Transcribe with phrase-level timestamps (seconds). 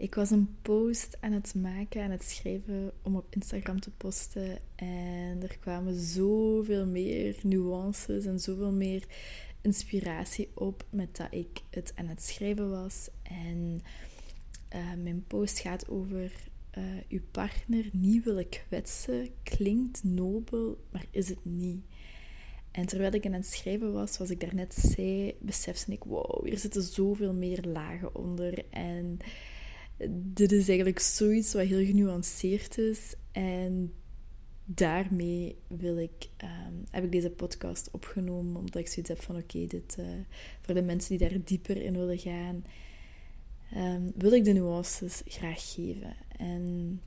[0.00, 4.58] Ik was een post aan het maken, aan het schrijven om op Instagram te posten.
[4.74, 9.04] En er kwamen zoveel meer nuances en zoveel meer
[9.60, 13.08] inspiratie op met dat ik het aan het schrijven was.
[13.22, 13.80] En
[14.74, 16.32] uh, mijn post gaat over
[16.78, 19.28] uh, uw partner niet willen kwetsen.
[19.42, 21.84] Klinkt nobel, maar is het niet.
[22.70, 26.58] En terwijl ik aan het schrijven was, zoals ik daarnet zei, besefte ik: wow, hier
[26.58, 28.64] zitten zoveel meer lagen onder.
[28.70, 29.18] En
[30.08, 33.14] dit is eigenlijk zoiets wat heel genuanceerd is.
[33.32, 33.92] En
[34.64, 39.66] daarmee wil ik, ehm, heb ik deze podcast opgenomen, omdat ik zoiets heb van oké,
[39.66, 40.06] dit uh,
[40.60, 42.64] voor de mensen die daar dieper in willen gaan,
[43.76, 46.16] um, wil ik de nuances graag geven.
[46.36, 47.00] En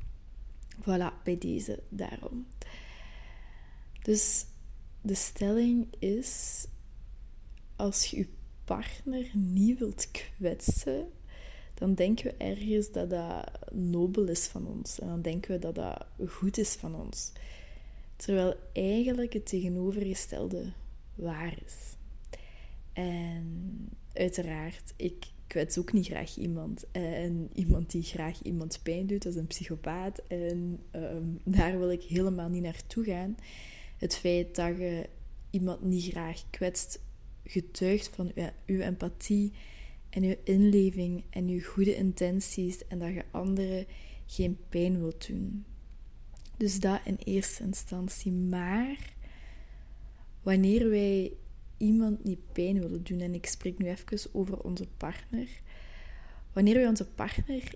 [0.80, 2.47] voilà, bij deze daarom.
[4.02, 4.45] Dus
[5.02, 6.66] de stelling is,
[7.75, 8.28] als je je
[8.63, 11.07] partner niet wilt kwetsen,
[11.84, 15.00] dan denken we ergens dat dat nobel is van ons.
[15.00, 17.31] En dan denken we dat dat goed is van ons.
[18.16, 20.72] Terwijl eigenlijk het tegenovergestelde
[21.16, 21.95] waar is.
[22.94, 26.86] En uiteraard, ik kwets ook niet graag iemand.
[26.92, 30.22] En iemand die graag iemand pijn doet, dat is een psychopaat.
[30.28, 33.36] En ehm, daar wil ik helemaal niet naartoe gaan.
[33.97, 35.09] Het feit dat je
[35.50, 37.00] iemand niet graag kwetst,
[37.44, 39.52] getuigt van uw, uw empathie
[40.14, 43.86] en je inleving en je goede intenties en dat je anderen
[44.25, 45.66] geen pijn wilt doen.
[46.58, 48.31] Dus dat in eerste instantie.
[48.31, 49.14] Maar
[50.41, 51.34] wanneer wij
[51.78, 55.47] iemand niet pijn willen doen, en ik spreek nu even over onze partner,
[56.53, 57.73] wanneer wij onze partner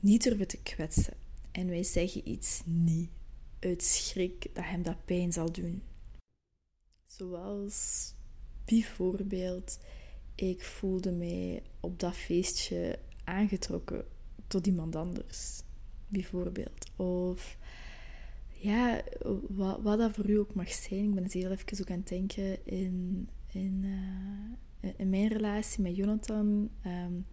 [0.00, 1.14] niet durven te kwetsen
[1.50, 3.10] en wij zeggen iets niet
[3.58, 5.82] uit schrik dat hem dat pijn zal doen.
[7.06, 8.12] Zoals
[8.64, 9.78] bijvoorbeeld
[10.40, 14.04] ik voelde mij op dat feestje aangetrokken
[14.46, 15.62] tot iemand anders,
[16.08, 16.90] bijvoorbeeld.
[16.96, 17.58] Of
[18.48, 19.02] ja,
[19.48, 21.04] wat, wat dat voor u ook mag zijn.
[21.04, 23.84] Ik ben eens heel even ook aan het denken in, in,
[24.80, 26.70] uh, in mijn relatie met Jonathan.
[26.86, 27.26] Um,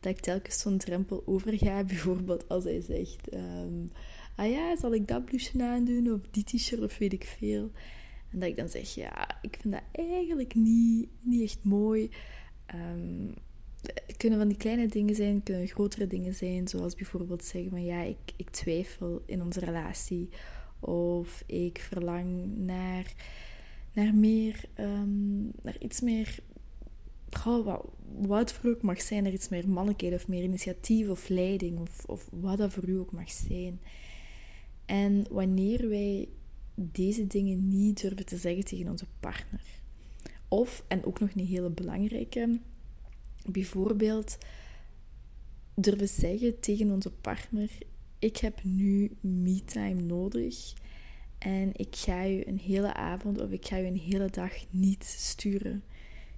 [0.00, 1.84] dat ik telkens zo'n drempel overga.
[1.92, 3.90] Bijvoorbeeld als hij zegt: um,
[4.36, 6.12] Ah ja, zal ik dat blouseje aandoen?
[6.12, 7.70] Of die t-shirt, of weet ik veel.
[8.30, 12.10] En dat ik dan zeg: Ja, ik vind dat eigenlijk niet, niet echt mooi.
[12.74, 13.34] Um,
[14.16, 18.02] kunnen van die kleine dingen zijn, kunnen grotere dingen zijn, zoals bijvoorbeeld zeggen van ja,
[18.02, 20.28] ik, ik twijfel in onze relatie
[20.80, 23.14] of ik verlang naar,
[23.92, 26.38] naar meer, um, naar iets meer,
[28.04, 31.28] wat, het voor u ook mag zijn, naar iets meer mannelijkheid of meer initiatief of
[31.28, 33.80] leiding of, of wat dat voor u ook mag zijn.
[34.86, 36.28] En wanneer wij
[36.74, 39.81] deze dingen niet durven te zeggen tegen onze partner,
[40.52, 42.60] of, en ook nog een hele belangrijke,
[43.46, 44.38] bijvoorbeeld
[45.74, 47.70] durven zeggen tegen onze partner:
[48.18, 50.72] Ik heb nu me-time nodig
[51.38, 55.04] en ik ga je een hele avond of ik ga je een hele dag niet
[55.04, 55.84] sturen.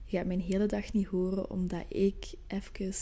[0.05, 2.95] Je gaat mijn hele dag niet horen omdat ik even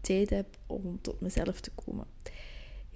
[0.00, 2.06] tijd heb om tot mezelf te komen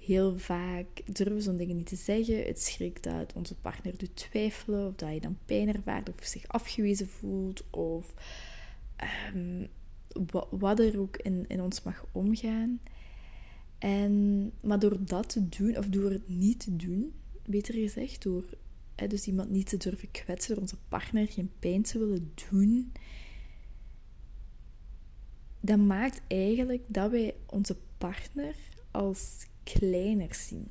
[0.09, 2.43] heel vaak durven zo'n dingen niet te zeggen.
[2.43, 6.47] Het schrik dat onze partner doet twijfelen, of dat je dan pijn ervaart, of zich
[6.47, 8.13] afgewezen voelt, of
[9.33, 9.67] um,
[10.49, 12.79] wat er ook in, in ons mag omgaan.
[13.77, 17.13] En, maar door dat te doen, of door het niet te doen,
[17.45, 18.43] beter gezegd, door
[18.95, 22.91] hè, dus iemand niet te durven kwetsen, door onze partner geen pijn te willen doen,
[25.59, 28.55] dat maakt eigenlijk dat wij onze partner
[28.91, 30.67] als kleiner zien.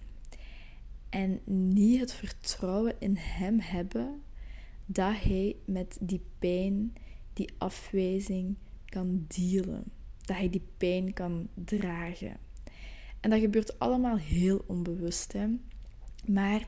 [1.09, 4.23] En niet het vertrouwen in hem hebben
[4.87, 6.93] dat hij met die pijn,
[7.33, 9.85] die afwijzing kan dealen.
[10.21, 12.37] Dat hij die pijn kan dragen.
[13.21, 15.33] En dat gebeurt allemaal heel onbewust.
[15.33, 15.47] Hè?
[16.27, 16.67] Maar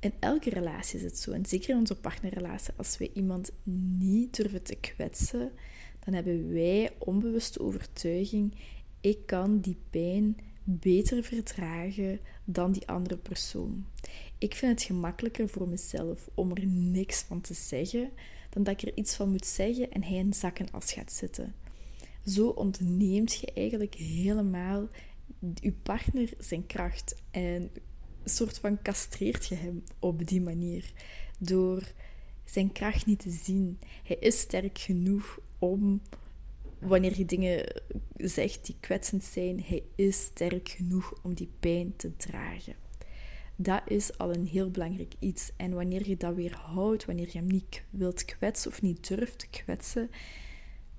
[0.00, 1.32] in elke relatie is het zo.
[1.32, 3.50] En zeker in onze partnerrelatie, als we iemand
[3.98, 5.52] niet durven te kwetsen,
[6.04, 8.54] dan hebben wij onbewuste overtuiging:
[9.00, 13.86] ik kan die pijn beter verdragen dan die andere persoon.
[14.38, 18.10] Ik vind het gemakkelijker voor mezelf om er niks van te zeggen,
[18.50, 21.54] dan dat ik er iets van moet zeggen en hij in zakken as gaat zitten.
[22.26, 24.88] Zo ontneemt je eigenlijk helemaal
[25.54, 27.70] je partner zijn kracht en
[28.22, 30.92] een soort van castreert je hem op die manier.
[31.38, 31.92] Door
[32.44, 33.78] zijn kracht niet te zien.
[34.04, 36.02] Hij is sterk genoeg om,
[36.80, 37.82] wanneer je dingen
[38.16, 42.74] zegt die kwetsend zijn, hij is sterk genoeg om die pijn te dragen.
[43.56, 45.50] Dat is al een heel belangrijk iets.
[45.56, 49.38] En wanneer je dat weer houdt, wanneer je hem niet wilt kwetsen of niet durft
[49.38, 50.10] te kwetsen,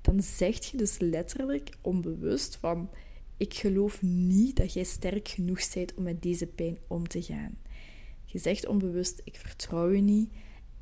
[0.02, 2.90] dan zeg je dus letterlijk onbewust van
[3.38, 7.58] ik geloof niet dat jij sterk genoeg bent om met deze pijn om te gaan.
[8.26, 10.32] Je zegt onbewust ik vertrouw je niet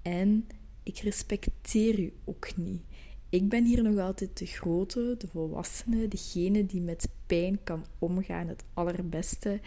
[0.02, 0.48] en
[0.84, 2.82] ik respecteer u ook niet.
[3.30, 8.48] Ik ben hier nog altijd de grote, de volwassene, degene die met pijn kan omgaan,
[8.48, 9.60] het allerbeste.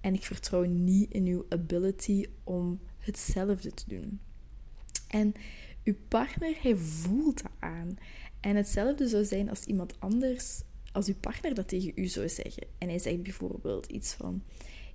[0.00, 4.20] En ik vertrouw niet in uw ability om hetzelfde te doen.
[5.08, 5.34] En
[5.84, 7.98] uw partner, hij voelt dat aan.
[8.40, 10.62] En hetzelfde zou zijn als iemand anders,
[10.92, 12.66] als uw partner dat tegen u zou zeggen.
[12.78, 14.42] En hij zegt bijvoorbeeld iets van: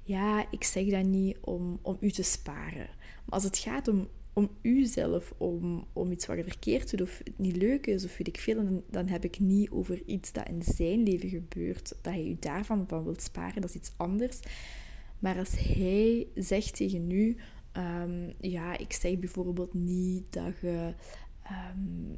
[0.03, 2.89] Ja, ik zeg dat niet om, om u te sparen.
[2.97, 7.01] Maar als het gaat om, om u zelf, om, om iets wat je verkeerd doet
[7.01, 10.31] of het niet leuk is of weet ik veel, dan, heb ik niet over iets
[10.31, 13.61] dat in zijn leven gebeurt, dat hij u daarvan van wilt sparen.
[13.61, 14.39] Dat is iets anders.
[15.19, 17.37] Maar als hij zegt tegen u:
[17.77, 20.93] um, Ja, ik zeg bijvoorbeeld niet dat je.
[21.51, 22.15] Um,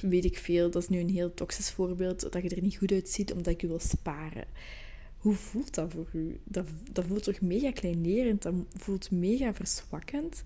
[0.00, 2.92] weet ik veel, dat is nu een heel toxisch voorbeeld, dat je er niet goed
[2.92, 4.44] uitziet omdat ik je wil sparen.
[5.16, 6.40] Hoe voelt dat voor u?
[6.44, 10.42] Dat, dat voelt toch mega kleinerend, dat voelt mega verzwakkend.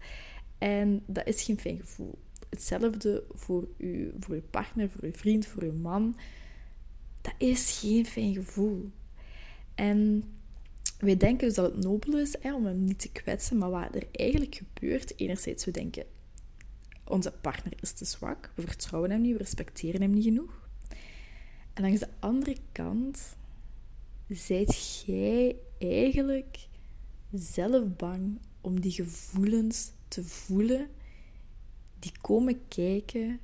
[0.64, 2.18] En dat is geen fijn gevoel.
[2.48, 6.16] Hetzelfde voor, u, voor partner, voor uw vriend, voor uw man.
[7.20, 8.90] Dat is geen fijn gevoel.
[9.74, 10.24] En
[10.98, 13.94] wij denken dus dat het nobel is hè, om hem niet te kwetsen, maar wat
[13.94, 16.04] er eigenlijk gebeurt, enerzijds we denken,
[17.04, 20.68] onze partner is te zwak, we vertrouwen hem niet, we respecteren hem niet genoeg.
[21.72, 23.36] En langs de andere kant
[24.28, 26.68] zijt jij eigenlijk
[27.32, 30.88] zelf bang om die gevoelens te voelen
[31.98, 33.40] die komen kijken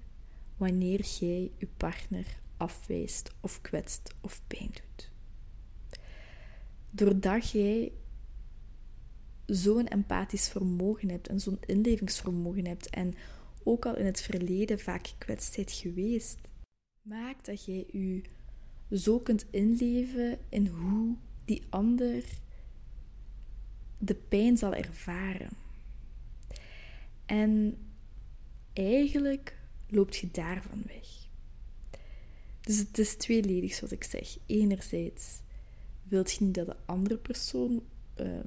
[0.56, 2.26] wanneer jij je partner
[2.56, 5.11] afwijst of kwetst of pijn doet.
[6.90, 7.93] Doordat jij
[9.46, 13.14] zo'n empathisch vermogen hebt en zo'n inlevingsvermogen hebt en
[13.62, 16.38] ook al in het verleden vaak gekwetst bent geweest,
[17.02, 18.22] maakt dat jij je
[18.90, 22.25] zo kunt inleven in hoe die ander
[23.99, 25.69] de pijn zal ervaren.
[27.31, 27.77] En
[28.73, 29.56] eigenlijk
[29.88, 31.09] loopt je daarvan weg.
[32.61, 34.38] Dus het is tweeledig, zoals ik zeg.
[34.47, 35.41] Enerzijds
[36.03, 37.82] wilt je niet dat de andere persoon
[38.17, 38.43] um,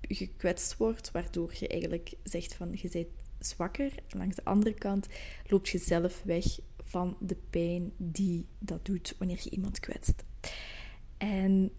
[0.00, 3.92] gekwetst wordt, waardoor je eigenlijk zegt van je bent zwakker.
[4.08, 5.06] En langs de andere kant
[5.46, 10.24] loop je zelf weg van de pijn die dat doet wanneer je iemand kwetst.
[11.16, 11.72] En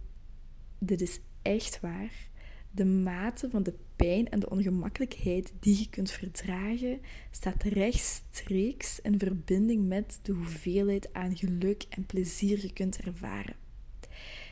[0.80, 2.30] dit is echt waar.
[2.72, 7.00] De mate van de pijn en de ongemakkelijkheid die je kunt verdragen,
[7.32, 13.56] staat rechtstreeks in verbinding met de hoeveelheid aan geluk en plezier je kunt ervaren.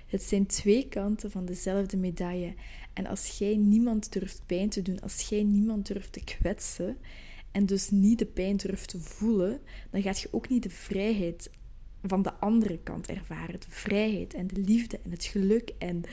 [0.05, 2.53] Het zijn twee kanten van dezelfde medaille.
[2.93, 6.97] En als jij niemand durft pijn te doen, als jij niemand durft te kwetsen
[7.51, 9.59] en dus niet de pijn durft te voelen,
[9.91, 11.49] dan gaat je ook niet de vrijheid
[12.03, 13.59] van de andere kant ervaren.
[13.59, 15.73] De vrijheid en de liefde en het geluk.
[15.77, 16.03] En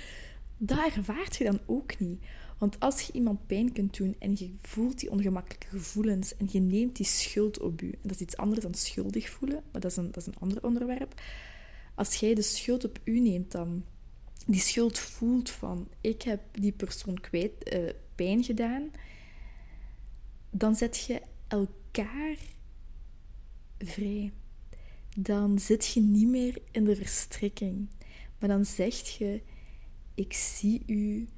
[0.67, 2.23] dat ervaart je dan ook niet.
[2.59, 6.61] Want als je iemand pijn kunt doen en je voelt die ongemakkelijke gevoelens en je
[6.61, 9.91] neemt die schuld op je, en dat is iets anders dan schuldig voelen, maar dat
[9.91, 11.21] is een, dat is een ander onderwerp.
[11.95, 13.85] Als jij de schuld op u neemt, dan
[14.47, 18.91] die schuld voelt van ik heb die persoon kwijt, uh, pijn gedaan,
[20.51, 22.37] dan zet je elkaar
[23.79, 24.33] vrij.
[25.17, 27.89] Dan zit je niet meer in de verstrikking.
[28.39, 29.43] Maar dan zeg je:
[30.15, 31.29] Ik zie u,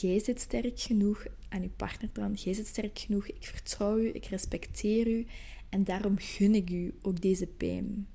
[0.00, 4.08] jij zit sterk genoeg aan uw partner dan, jij zit sterk genoeg, ik vertrouw u,
[4.08, 5.26] ik respecteer u
[5.68, 8.08] en daarom gun ik u ook deze pijn.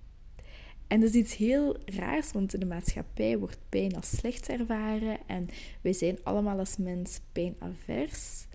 [0.88, 5.28] En dat is iets heel raars, want in de maatschappij wordt pijn als slecht ervaren
[5.28, 5.48] en
[5.82, 8.46] wij zijn allemaal als mens pijnavers.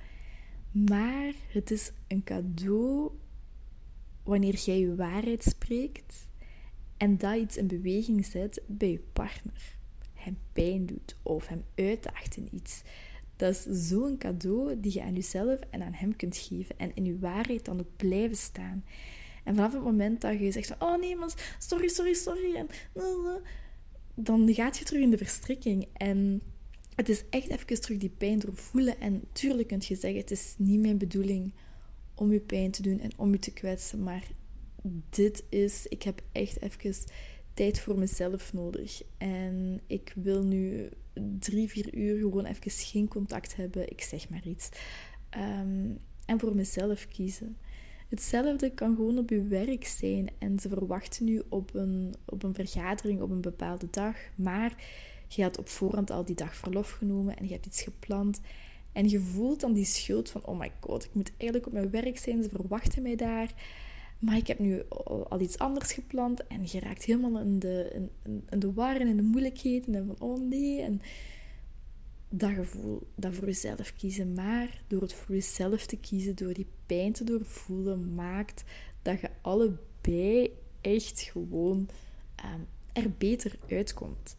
[0.71, 3.11] Maar het is een cadeau
[4.23, 6.29] wanneer jij je waarheid spreekt
[6.97, 9.79] en dat iets in beweging zet bij je partner.
[10.21, 12.83] Hem pijn doet of hem uitdaagt in iets.
[13.37, 17.05] Dat is zo'n cadeau die je aan jezelf en aan hem kunt geven en in
[17.05, 18.85] je waarheid dan ook blijven staan.
[19.45, 22.69] En vanaf het moment dat je zegt oh nee, maar sorry, sorry, sorry, en,
[24.15, 25.87] dan gaat je terug in de verstrikking.
[25.93, 26.43] En
[26.95, 29.01] het is echt even terug die pijn doorvoelen.
[29.01, 31.53] En tuurlijk kun je zeggen, het is niet mijn bedoeling
[32.15, 34.03] om je pijn te doen en om je te kwetsen.
[34.03, 34.29] Maar
[35.11, 36.95] dit is, ik heb echt even
[37.61, 39.03] tijd voor mezelf nodig.
[39.19, 40.89] En ik wil nu
[41.39, 43.91] drie, vier uur gewoon even geen contact hebben.
[43.91, 44.69] Ik zeg maar iets.
[45.31, 45.91] Ehm,
[46.27, 47.57] en voor mezelf kiezen.
[48.09, 52.55] Hetzelfde kan gewoon op je werk zijn en ze verwachten nu op een, op een
[52.55, 54.85] vergadering op een bepaalde dag, maar
[55.29, 58.41] je had op voorhand al die dag verlof genomen en je hebt iets gepland
[58.93, 61.91] en je voelt dan die schuld van, oh my god, ik moet eigenlijk op mijn
[61.91, 63.55] werk zijn, ze verwachten mij daar.
[64.21, 68.59] Maar ik heb nu al, iets anders gepland en je raakt helemaal in de, in,
[68.59, 69.95] de war en in de moeilijkheden.
[69.95, 70.81] En van, oh nee.
[70.81, 71.01] En
[72.29, 74.33] dat gevoel, dat voor jezelf kiezen.
[74.33, 78.65] Maar door het voor jezelf te kiezen, door die pijn te doorvoelen, maakt
[79.03, 80.51] dat je allebei
[80.81, 81.89] echt gewoon
[82.45, 84.37] um, er beter uitkomt.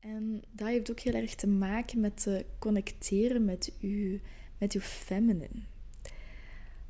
[0.00, 4.20] En dat heeft ook heel erg te maken met te connecteren met je,
[4.58, 5.62] met je feminine.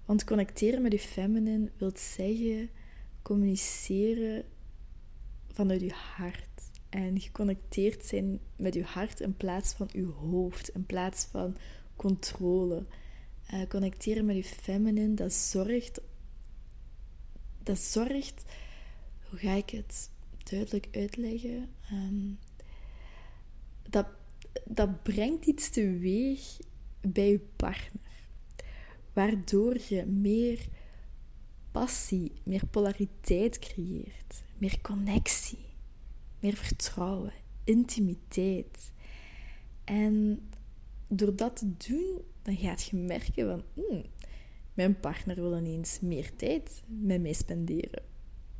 [0.04, 2.70] Want connecteren met je feminine wil zeggen
[3.22, 4.44] communiceren
[5.52, 6.70] vanuit je hart.
[6.88, 11.56] En geconnecteerd zijn met je hart in plaats van je hoofd, in plaats van
[11.96, 12.86] controle.
[13.54, 16.00] Uh, connecteren met je feminine, dat zorgt,
[17.62, 18.44] dat zorgt,
[19.28, 20.10] hoe ga ik het
[20.42, 21.68] duidelijk uitleggen?
[21.92, 22.38] Um,
[23.90, 24.06] dat,
[24.64, 26.56] dat brengt iets teweeg
[27.00, 28.13] bij je partner.
[29.14, 30.66] Waardoor je meer
[31.72, 35.64] passie, meer polariteit creëert, meer connectie,
[36.40, 37.32] meer vertrouwen,
[37.64, 38.92] intimiteit.
[39.84, 40.48] En
[41.08, 44.04] door dat te doen, dan gaat je merken van, hmm,
[44.74, 48.02] mijn partner wil ineens meer tijd met mij spenderen.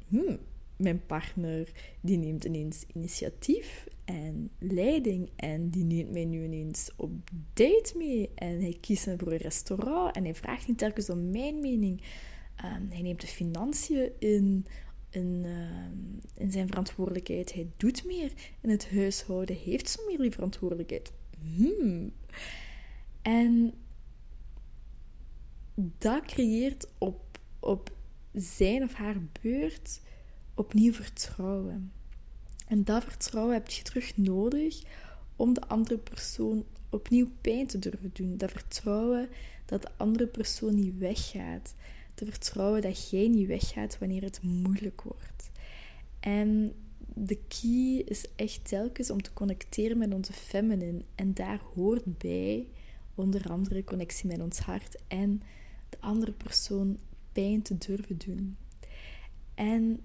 [0.09, 0.39] Hmm,
[0.77, 7.11] mijn partner die neemt ineens initiatief en leiding en die neemt mij nu ineens op
[7.53, 11.61] date mee en hij kiest voor een restaurant en hij vraagt niet telkens om mijn
[11.61, 12.03] mening.
[12.65, 14.67] Um, hij neemt de financiën in,
[15.11, 17.55] in, uh, in zijn verantwoordelijkheid.
[17.55, 21.13] Hij doet meer in het huishouden, heeft zo meer die verantwoordelijkheid.
[21.57, 22.13] Hmm.
[23.23, 23.75] En
[25.99, 27.93] dat creëert op, op
[28.33, 30.01] zijn of haar beurt
[30.55, 31.93] opnieuw vertrouwen.
[32.75, 34.83] En dat vertrouwen heb je terug nodig
[35.37, 38.37] om de andere persoon opnieuw pijn te durven doen.
[38.37, 39.29] Dat vertrouwen
[39.65, 41.75] dat de andere persoon niet weggaat.
[42.15, 45.51] Dat vertrouwen dat jij niet weggaat wanneer het moeilijk wordt.
[46.21, 46.73] En
[47.15, 51.03] de key is echt telkens om te connecteren met onze feminine.
[51.15, 52.69] En daar hoort bij
[53.15, 55.43] onder andere connectie met ons hart en
[55.89, 56.99] de andere persoon
[57.33, 58.57] pijn te durven doen.
[59.55, 60.01] En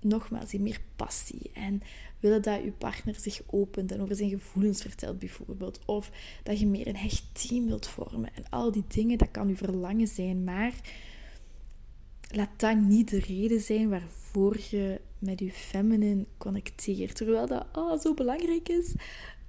[0.00, 1.50] nogmaals, die meer passie.
[1.54, 1.82] En
[2.20, 5.80] willen dat je partner zich opent en over zijn gevoelens vertelt, bijvoorbeeld.
[5.84, 6.10] Of
[6.42, 8.34] dat je meer een hecht team wilt vormen.
[8.34, 10.44] En al die dingen, dat kan je verlangen zijn.
[10.44, 10.74] Maar
[12.30, 17.16] laat dat niet de reden zijn waarvoor je met je feminine connecteert.
[17.16, 18.94] Terwijl dat oh, zo belangrijk is.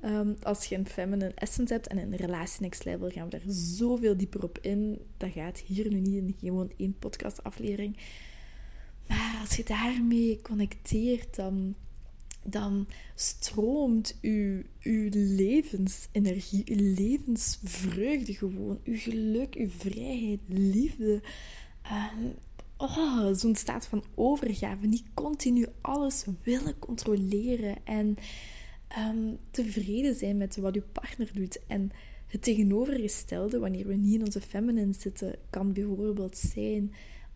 [0.06, 3.54] Um, als je een feminine essence hebt en een relatie next level, gaan we daar
[3.54, 5.02] zoveel dieper op in.
[5.18, 7.98] Dat gaat hier nu niet in gewoon één podcast aflevering.
[9.12, 11.76] Maar als je daarmee connecteert, dan,
[12.44, 21.22] dan stroomt uw, uw levensenergie, uw levensvreugde gewoon, uw geluk, uw vrijheid, liefde.
[22.78, 28.18] oh, zo'n staat van overgave, niet continu alles willen controleren en
[28.98, 31.60] um, tevreden zijn met wat uw partner doet.
[31.68, 31.92] En
[32.28, 36.94] het tegenovergestelde, wanneer we niet in onze feminine zitten, kan bijvoorbeeld zijn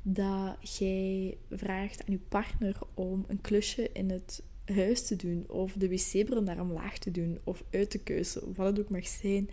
[0.08, 5.74] dat jij vraagt aan je partner om een klusje in het huis te doen, of
[5.74, 9.08] de wc-bril naar omlaag te doen, of uit te keuzen, of wat het ook mag
[9.08, 9.50] zijn.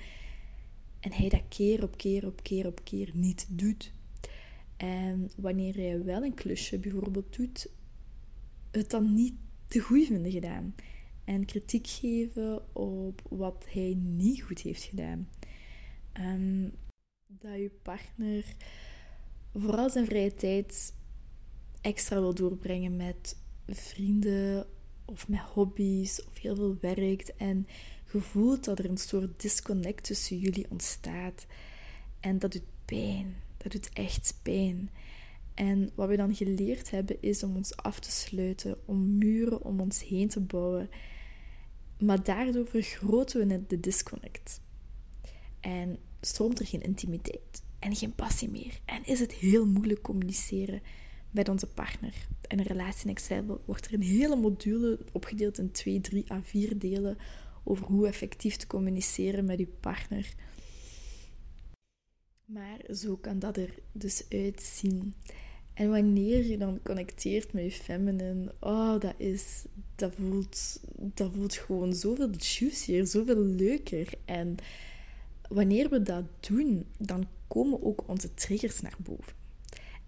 [1.01, 3.93] En hij dat keer op keer op keer op keer niet doet.
[4.77, 7.69] En wanneer jij wel een klusje bijvoorbeeld doet,
[8.71, 9.35] het dan niet
[9.67, 10.75] te goed vinden gedaan.
[11.25, 15.29] En kritiek geven op wat hij niet goed heeft gedaan.
[16.21, 16.73] Um,
[17.27, 18.45] dat je partner
[19.55, 20.95] vooral zijn vrije tijd
[21.81, 24.67] extra wil doorbrengen met vrienden
[25.05, 27.67] of met hobby's of heel veel werkt en
[28.05, 31.47] gevoelt dat er een soort disconnect tussen jullie ontstaat.
[32.21, 33.35] En dat doet pijn.
[33.57, 34.91] Dat doet echt pijn.
[35.55, 39.81] En wat we dan geleerd hebben is om ons af te sluiten, om muren om
[39.81, 40.91] ons heen te bouwen.
[41.99, 44.61] Maar daardoor vergroten we de disconnect.
[45.61, 48.81] En stroomt er geen intimiteit en geen passie meer.
[48.85, 50.83] En is het heel moeilijk communiceren
[51.31, 52.15] met onze partner.
[52.49, 56.41] En een relatie in Excel wordt er een hele module opgedeeld in twee, drie à
[56.43, 57.19] vier delen
[57.65, 60.35] over hoe effectief te communiceren met je partner.
[62.45, 65.15] Maar zo kan dat er dus uitzien.
[65.75, 71.55] En wanneer je dan connecteert met je feminine, oh, dat is, dat voelt, dat voelt
[71.55, 74.09] gewoon zoveel juicier, zoveel leuker.
[74.25, 74.57] En
[75.49, 79.33] wanneer we dat doen, dan komen ook onze triggers naar boven.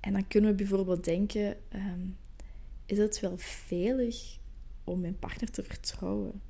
[0.00, 2.06] En dan kunnen we bijvoorbeeld denken: ehm,
[2.86, 4.38] is het wel veilig
[4.84, 6.42] om mijn partner te vertrouwen?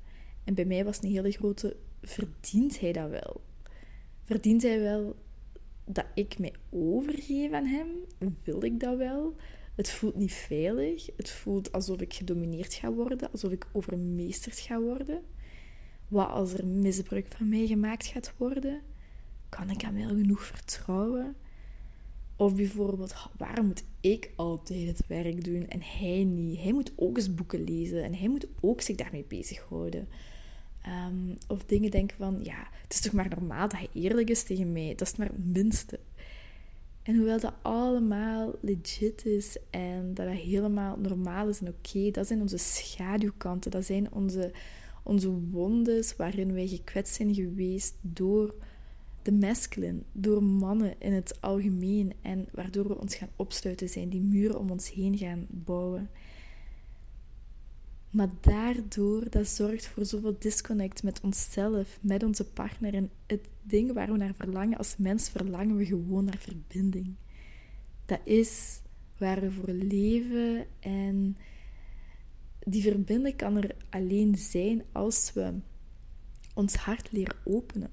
[0.43, 3.41] En bij mij was een hele grote: verdient hij dat wel?
[4.23, 5.15] Verdient hij wel
[5.85, 7.87] dat ik mij overgeef aan hem?
[8.43, 9.35] Wil ik dat wel?
[9.75, 11.09] Het voelt niet veilig.
[11.17, 15.21] Het voelt alsof ik gedomineerd ga worden, alsof ik overmeesterd ga worden.
[16.07, 18.81] Wat als er misbruik van mij gemaakt gaat worden?
[19.55, 21.35] Kan ik hem wel genoeg vertrouwen?
[22.35, 26.59] Of bijvoorbeeld, waarom moet ik altijd het werk doen en hij niet?
[26.59, 30.07] Hij moet ook eens boeken lezen en hij moet ook zich daarmee bezighouden.
[30.87, 34.43] Um, of dingen denken van, ja, het is toch maar normaal dat hij eerlijk is
[34.43, 34.95] tegen mij.
[34.95, 35.99] Dat is maar het minste.
[37.03, 42.27] En hoewel dat allemaal legit is en dat dat helemaal normaal is en oké, dat
[42.27, 43.71] zijn onze schaduwkanten.
[43.71, 44.51] Dat zijn onze,
[45.03, 48.55] onze wondes waarin wij gekwetst zijn geweest door
[49.25, 52.13] de masculine, door mannen in het algemeen.
[52.21, 56.09] En waardoor we ons gaan opsluiten zijn, die muren om ons heen gaan bouwen.
[58.09, 62.93] Maar daardoor, dat zorgt voor zoveel disconnect met onszelf, met onze partner.
[62.93, 67.15] En het ding waar we naar verlangen, als mens verlangen we gewoon naar verbinding.
[68.05, 68.81] Dat is
[69.17, 70.65] waar we voor leven.
[70.79, 71.37] En
[72.63, 75.53] die verbinding kan er alleen zijn als we
[76.53, 77.89] ons hart leren openen.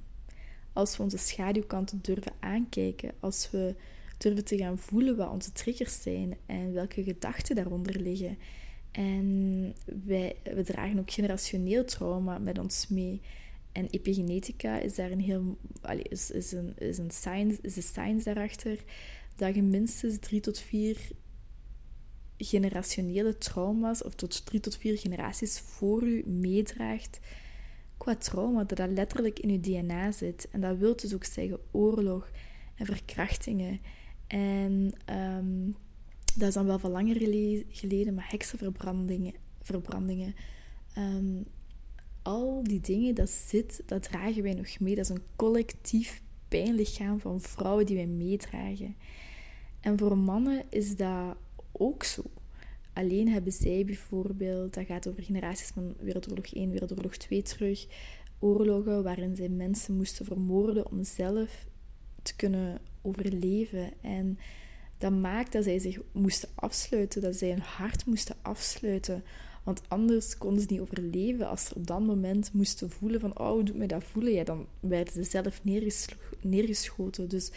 [0.73, 3.13] Als we onze schaduwkanten durven aankijken.
[3.21, 3.75] Als we
[4.19, 8.39] durven te gaan voelen wat onze triggers zijn en welke gedachten daaronder liggen.
[8.91, 9.75] En
[10.05, 13.21] wij, we dragen ook generationeel trauma met ons mee.
[13.73, 15.59] En epigenetica is daar een heel...
[16.03, 18.79] Is, is, een, is, een science, is een science daarachter
[19.37, 20.97] dat je minstens drie tot vier
[22.37, 27.21] generationele trauma's, of tot drie tot vier generaties voor u meedraagt
[28.03, 30.49] qua trauma, dat dat letterlijk in uw DNA zit.
[30.51, 32.31] En dat wil dus ook zeggen oorlog
[32.75, 33.81] en verkrachtingen
[34.27, 35.77] en um,
[36.37, 37.17] dat is dan wel van langer
[37.69, 39.35] geleden, maar heksenverbrandingen.
[39.61, 40.35] Verbrandingen,
[40.95, 41.43] ehm,
[42.23, 44.95] al die dingen, dat zit, dat dragen wij nog mee.
[44.95, 48.97] Dat is een collectief pijnlichaam van vrouwen die wij meedragen.
[49.81, 51.37] En voor mannen is dat
[51.73, 52.23] ook zo.
[52.93, 57.87] Alleen hebben zij bijvoorbeeld, dat gaat over generaties van Wereldoorlog 1, Wereldoorlog 2 terug,
[58.39, 61.67] oorlogen waarin zij mensen moesten vermoorden om zelf
[62.23, 63.93] te kunnen overleven.
[64.01, 64.39] En
[64.99, 69.25] dat maakt dat zij zich moesten afsluiten, dat zij hun hart moesten afsluiten.
[69.65, 71.49] Want anders konden ze niet overleven.
[71.49, 74.33] Als ze op dat moment moesten voelen van, oh, doet mij dat voelen?
[74.33, 75.61] Ja, dan werden ze zelf
[76.43, 77.29] neergeschoten.
[77.29, 77.53] Dus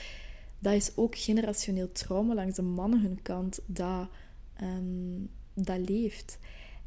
[0.59, 4.09] dat is ook generationeel trauma langs de mannen hun kant dat,
[4.57, 5.19] ehm,
[5.53, 6.39] dat leeft.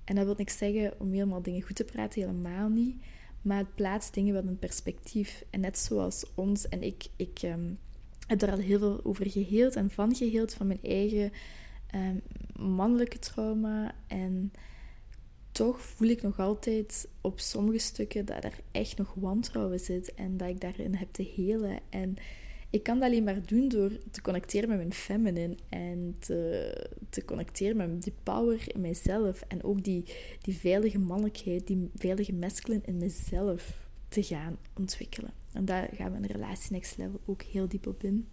[0.05, 2.97] En dat wil ik zeggen om helemaal dingen goed te praten, helemaal niet.
[3.43, 5.45] Maar het plaatst dingen wel in perspectief.
[5.51, 7.71] En net zoals ons en ik, ik ehm,
[8.27, 11.33] heb daar al heel veel over geheeld en van geheeld van mijn eigen
[11.87, 12.17] ehm,
[12.57, 13.95] mannelijke trauma.
[14.07, 14.53] En
[15.53, 20.37] toch voel ik nog altijd op sommige stukken dat er echt nog wantrouwen zit en
[20.37, 21.79] dat ik daarin heb te helen.
[21.89, 22.17] En
[22.71, 26.73] ik kan dat alleen maar doen door te connecteren met mijn feminine en te,
[27.11, 30.05] te connecteren met die power in mijzelf en ook die,
[30.43, 35.33] die veilige mannelijkheid, die veilige masculine in mezelf te gaan ontwikkelen.
[35.53, 38.29] En daar gaan we in relatie next level ook heel diep op in.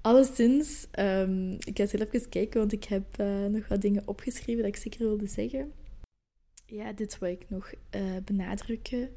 [0.00, 4.62] Alleszins, um, ik ga heel even kijken, want ik heb uh, nog wat dingen opgeschreven
[4.62, 5.72] dat ik zeker wilde zeggen.
[6.66, 9.08] Ja, dit wil ik nog uh, benadrukken.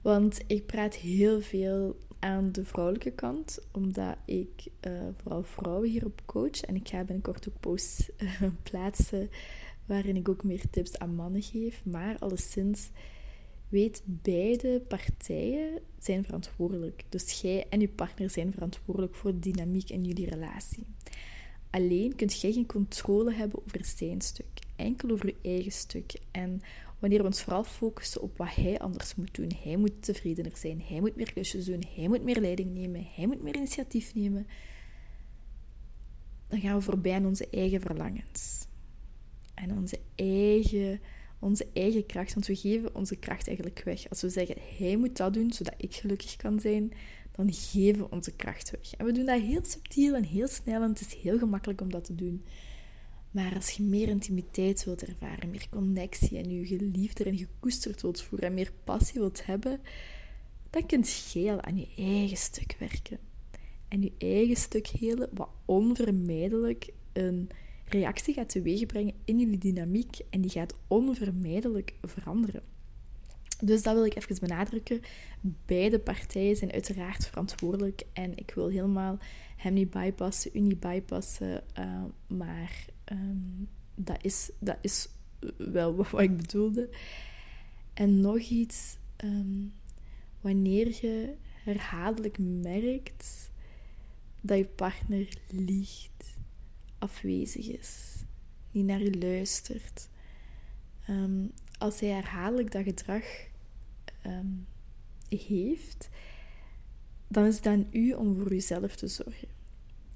[0.00, 6.22] Want ik praat heel veel aan de vrouwelijke kant, omdat ik uh, vooral vrouwen hierop
[6.24, 6.60] coach.
[6.60, 8.10] En ik ga binnenkort ook posts
[8.70, 9.30] plaatsen
[9.86, 11.84] waarin ik ook meer tips aan mannen geef.
[11.84, 12.90] Maar alleszins
[13.68, 17.04] weet, beide partijen zijn verantwoordelijk.
[17.08, 20.86] Dus jij en je partner zijn verantwoordelijk voor de dynamiek in jullie relatie.
[21.70, 26.20] Alleen kunt jij geen controle hebben over zijn stuk, enkel over je eigen stuk.
[26.30, 26.60] En
[26.98, 30.82] wanneer we ons vooral focussen op wat hij anders moet doen, hij moet tevredener zijn,
[30.86, 34.46] hij moet meer klusjes doen, hij moet meer leiding nemen, hij moet meer initiatief nemen,
[36.48, 38.66] dan gaan we voorbij aan onze eigen verlangens.
[39.54, 41.00] En onze eigen
[41.38, 42.34] onze eigen kracht.
[42.34, 44.08] Want we geven onze kracht eigenlijk weg.
[44.08, 46.92] Als we zeggen, hij moet dat doen, zodat ik gelukkig kan zijn,
[47.32, 48.94] dan geven we onze kracht weg.
[48.94, 51.90] En we doen dat heel subtiel en heel snel en het is heel gemakkelijk om
[51.90, 52.44] dat te doen.
[53.36, 58.20] Maar als je meer intimiteit wilt ervaren, meer connectie en je geliefder en gekoesterd wilt
[58.20, 59.80] voelen en meer passie wilt hebben,
[60.70, 63.18] dan kunt je al aan je eigen stuk werken.
[63.88, 67.48] En je eigen stuk helen, wat onvermijdelijk een
[67.84, 72.62] reactie gaat teweegbrengen in jullie dynamiek en die gaat onvermijdelijk veranderen.
[73.60, 75.00] Dus dat wil ik even benadrukken.
[75.66, 79.18] Beide partijen zijn uiteraard verantwoordelijk en ik wil helemaal
[79.56, 81.64] hem niet bypassen, u niet bypassen.
[81.78, 85.08] Uh, maar um, dat, is, dat is
[85.56, 86.88] wel wat ik bedoelde.
[87.94, 89.72] En nog iets, um,
[90.40, 93.50] wanneer je herhaaldelijk merkt
[94.40, 96.36] dat je partner liegt,
[96.98, 98.14] afwezig is,
[98.70, 100.08] niet naar je luistert.
[101.08, 103.24] Um, als hij herhaaldelijk dat gedrag
[105.28, 106.08] heeft,
[107.28, 109.48] dan is het aan u om voor uzelf te zorgen.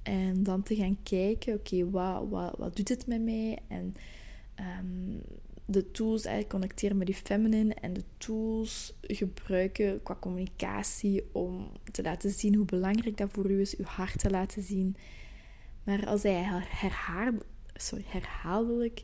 [0.03, 3.59] En dan te gaan kijken, oké, wat, wat, wat doet het met mij?
[3.67, 3.95] En
[4.59, 5.21] um,
[5.65, 12.01] de tools eigenlijk connecteren met die feminine en de tools gebruiken qua communicatie om te
[12.01, 14.95] laten zien hoe belangrijk dat voor u is, uw hart te laten zien.
[15.83, 17.31] Maar als hij herhaal,
[18.05, 19.03] herhaaldelijk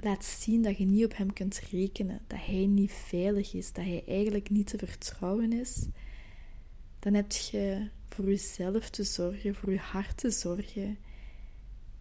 [0.00, 3.84] laat zien dat je niet op hem kunt rekenen, dat hij niet veilig is, dat
[3.84, 5.86] hij eigenlijk niet te vertrouwen is,
[6.98, 10.98] dan heb je voor jezelf te zorgen, voor je hart te zorgen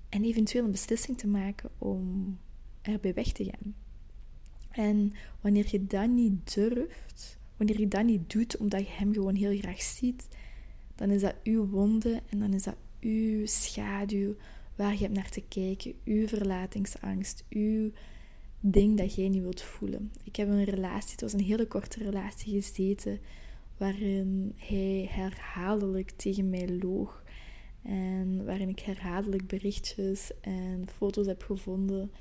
[0.10, 2.38] en eventueel een beslissing te maken om
[2.82, 3.76] erbij weg te gaan.
[4.70, 9.36] En wanneer je dat niet durft, wanneer je dat niet doet omdat je hem gewoon
[9.36, 10.28] heel graag ziet,
[10.96, 14.36] dan is dat uw wonde en dan is dat uw schaduw
[14.76, 17.91] waar je hebt naar te kijken, uw verlatingsangst, uw
[18.60, 20.12] ding dat jij niet wilt voelen.
[20.24, 23.20] Ik heb een relatie, het was een hele korte relatie gezeten,
[23.77, 27.23] waarin hij herhaaldelijk tegen mij loog.
[27.81, 32.11] En waarin ik herhaaldelijk berichtjes en foto's heb gevonden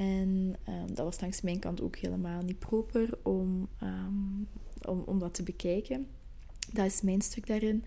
[0.00, 4.48] en um, dat was langs mijn kant ook helemaal niet proper om, um,
[4.82, 6.06] om, om dat te bekijken.
[6.72, 7.84] Dat is mijn stuk daarin.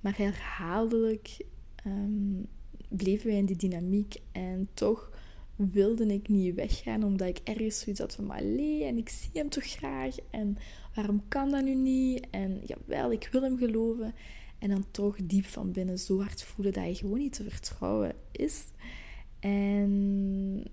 [0.00, 1.44] Maar herhaaldelijk
[1.86, 2.46] um,
[2.88, 5.10] bleven wij in die dynamiek en toch
[5.56, 9.48] wilde ik niet weggaan omdat ik ergens zoiets had van allee, en ik zie hem
[9.48, 10.56] toch graag en
[10.98, 14.14] waarom kan dat nu niet en jawel, ik wil hem geloven
[14.58, 18.14] en dan toch diep van binnen zo hard voelen dat hij gewoon niet te vertrouwen
[18.32, 18.64] is
[19.40, 20.64] en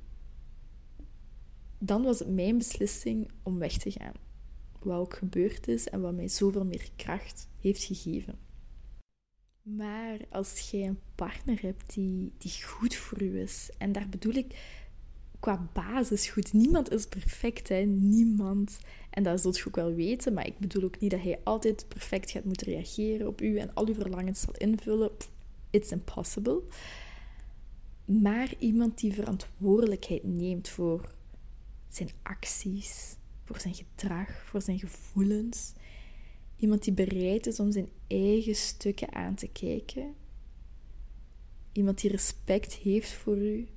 [1.79, 4.13] dan was het mijn beslissing om weg te gaan.
[4.79, 8.37] Wat ook gebeurd is en wat mij zoveel meer kracht heeft gegeven.
[9.61, 14.33] Maar als jij een partner hebt die, die goed voor u is, en daar bedoel
[14.33, 14.55] ik
[15.45, 16.53] qua basis goed.
[16.53, 17.81] Niemand is perfect, hè?
[17.81, 18.79] Niemand.
[19.09, 21.85] En dat zult je ook wel weten, maar ik bedoel ook niet dat hij altijd
[21.87, 25.11] perfect gaat moeten reageren op u en al uw verlangens zal invullen.
[25.69, 26.61] It's impossible.
[28.05, 31.13] Maar iemand die verantwoordelijkheid neemt voor
[31.89, 35.73] zijn acties, voor zijn gedrag, voor zijn gevoelens.
[36.55, 40.13] Iemand die bereid is om zijn eigen stukken aan te kijken.
[41.71, 43.67] Iemand die respect heeft voor u.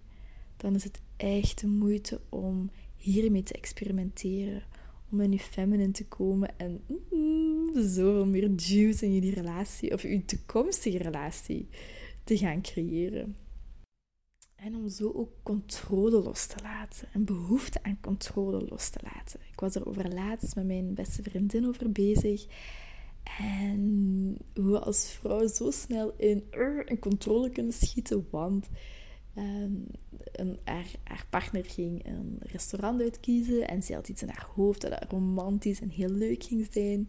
[0.57, 4.63] Dan is het echt de moeite om hiermee te experimenteren.
[5.11, 10.03] Om in je feminine te komen en mm, zoveel meer juice in jullie relatie of
[10.03, 11.69] je toekomstige relatie
[12.25, 13.37] te gaan creëren.
[14.57, 17.09] En om zo ook controle los te laten.
[17.13, 19.41] Een behoefte aan controle los te laten.
[19.53, 22.47] Ik was er over laatst met mijn beste vriendin over bezig.
[23.39, 26.45] En hoe we als vrouw zo snel in
[26.85, 28.27] een controle kunnen schieten.
[28.31, 28.69] Want
[29.39, 29.87] um,
[30.33, 33.69] een, haar, partner ging een restaurant uitkiezen.
[33.69, 37.09] En ze had iets in haar hoofd dat romantisch en heel leuk ging zijn.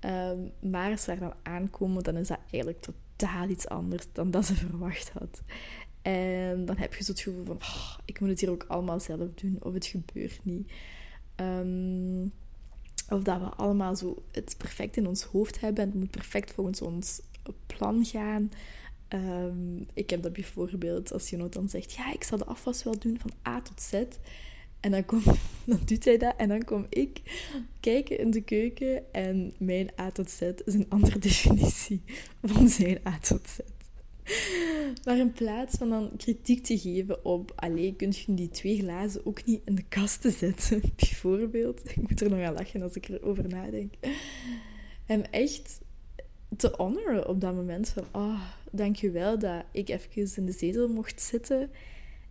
[0.00, 4.30] Um, maar als ze daar dan aankomen, dan is dat eigenlijk totaal iets anders dan
[4.30, 5.42] dat ze verwacht had.
[6.02, 9.00] En dan heb je zo het gevoel van, oh, ik moet het hier ook allemaal
[9.00, 10.72] zelf doen, of het gebeurt niet.
[11.34, 12.22] Ehm,
[13.08, 16.52] of dat we allemaal zo het perfect in ons hoofd hebben en het moet perfect
[16.52, 17.20] volgens ons
[17.66, 18.50] plan gaan.
[19.14, 23.18] Ehm, ik heb dat bijvoorbeeld als dan zegt, ja, ik zal de afwas wel doen
[23.18, 23.92] van A tot Z.
[24.80, 25.04] En dan,
[25.64, 27.20] dan doet hij dat en dan kom ik
[27.80, 32.02] kijken in de keuken en mijn A tot Z is een andere definitie
[32.42, 33.58] van zijn A tot Z.
[35.04, 39.26] Maar in plaats van dan kritiek te geven op, alleen kun je die twee glazen
[39.26, 41.90] ook niet in de kast te zetten, bijvoorbeeld.
[41.90, 43.94] Ik moet er nog aan lachen als ik erover nadenk.
[45.04, 45.82] Hem echt
[46.56, 50.88] te honoren op dat moment van, oh, ah, dankjewel dat ik even in de zetel
[50.88, 51.70] mocht zitten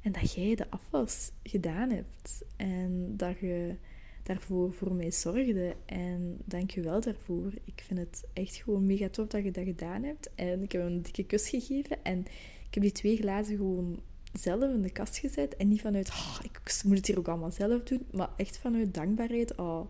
[0.01, 2.43] en dat jij de afwas gedaan hebt.
[2.55, 3.75] En dat je
[4.23, 5.75] daarvoor voor mij zorgde.
[5.85, 7.51] En dank je wel daarvoor.
[7.65, 10.29] Ik vind het echt gewoon mega tof dat je dat gedaan hebt.
[10.35, 12.03] En ik heb hem een dikke kus gegeven.
[12.03, 12.19] En
[12.67, 13.99] ik heb die twee glazen gewoon
[14.33, 15.55] zelf in de kast gezet.
[15.55, 18.05] En niet vanuit, oh, ik moet het hier ook allemaal zelf doen.
[18.11, 19.55] Maar echt vanuit dankbaarheid.
[19.55, 19.81] Oh,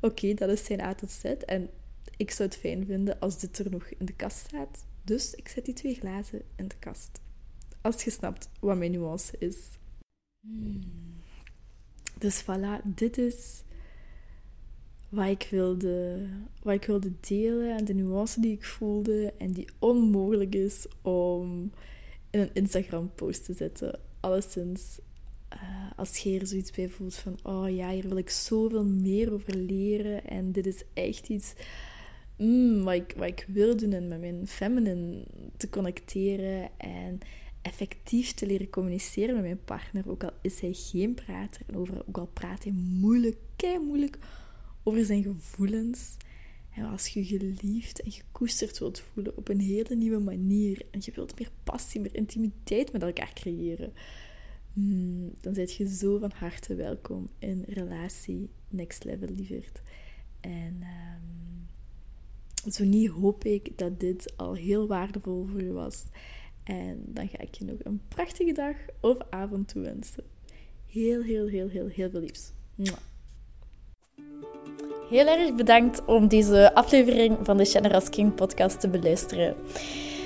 [0.00, 1.24] oké, dat is zijn A tot Z.
[1.24, 1.70] En
[2.16, 4.84] ik zou het fijn vinden als dit er nog in de kast staat.
[5.04, 7.20] Dus ik zet die twee glazen in de kast.
[7.80, 9.56] Als je snapt wat mijn nuance is.
[10.40, 10.80] Hmm.
[12.18, 13.62] Dus voilà, dit is
[15.08, 16.26] wat ik, wilde,
[16.62, 21.72] wat ik wilde delen en de nuance die ik voelde en die onmogelijk is om
[22.30, 24.00] in een Instagram-post te zetten.
[24.20, 24.98] Alleszins,
[25.52, 29.32] uh, als je er zoiets bij voelt van, oh ja, hier wil ik zoveel meer
[29.32, 31.54] over leren en dit is echt iets
[32.36, 35.24] mm, wat, ik, wat ik wil doen en met mijn feminine
[35.56, 37.18] te connecteren en
[37.62, 42.02] effectief te leren communiceren met mijn partner, ook al is hij geen prater en over,
[42.08, 44.18] ook al praat hij moeilijk, kei moeilijk
[44.82, 46.16] over zijn gevoelens.
[46.74, 51.12] En als je geliefd en gekoesterd wilt voelen op een hele nieuwe manier en je
[51.14, 53.92] wilt meer passie, meer intimiteit met elkaar creëren,
[54.72, 59.80] hmm, dan zit je zo van harte welkom in relatie Next Level Lieverd.
[60.40, 61.65] En um,
[62.74, 66.04] zo niet hoop ik dat dit al heel waardevol voor je was.
[66.64, 70.24] En dan ga ik je nog een prachtige dag of avond toewensen.
[70.86, 72.52] Heel, heel, heel, heel, heel veel liefs.
[75.08, 79.56] Heel erg bedankt om deze aflevering van de Generous King podcast te beluisteren.